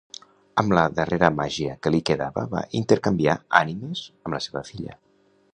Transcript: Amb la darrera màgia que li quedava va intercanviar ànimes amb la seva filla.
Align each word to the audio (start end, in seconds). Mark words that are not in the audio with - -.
Amb 0.61 0.71
la 0.77 0.85
darrera 0.99 1.29
màgia 1.41 1.75
que 1.83 1.93
li 1.95 2.01
quedava 2.11 2.47
va 2.55 2.65
intercanviar 2.81 3.39
ànimes 3.63 4.05
amb 4.23 4.37
la 4.39 4.45
seva 4.49 4.69
filla. 4.73 4.99